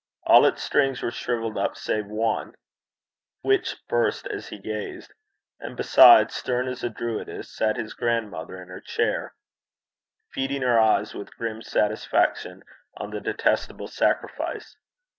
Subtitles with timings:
[0.23, 2.55] All its strings were shrivelled up save one,
[3.43, 5.13] which burst as he gazed.
[5.59, 9.35] And beside, stern as a Druidess, sat his grandmother in her chair,
[10.33, 12.63] feeding her eyes with grim satisfaction
[12.97, 14.75] on the detestable sacrifice.